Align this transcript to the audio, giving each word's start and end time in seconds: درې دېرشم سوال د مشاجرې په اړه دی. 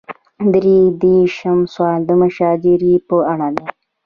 درې 0.53 0.77
دېرشم 1.01 1.59
سوال 1.73 2.01
د 2.05 2.11
مشاجرې 2.21 2.93
په 3.07 3.17
اړه 3.31 3.47
دی. 3.57 3.67